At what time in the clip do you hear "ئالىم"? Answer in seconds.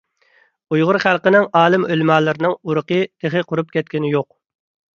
1.59-1.85